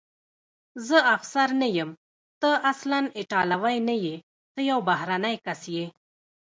[0.87, 1.89] زه افسر نه یم،
[2.41, 4.15] ته اصلاً ایټالوی نه یې،
[4.53, 5.85] ته یو بهرنی کس یې.